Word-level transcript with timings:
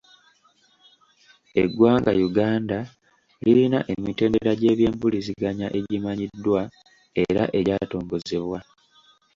Eggwanga 1.63 2.11
Uganda 2.27 2.79
lirina 3.43 3.79
emitendera 3.93 4.51
gy’ebyenjigiriza 4.61 5.65
egimanyiddwa 5.79 6.61
era 7.25 7.43
egyatongozebwa. 7.59 8.59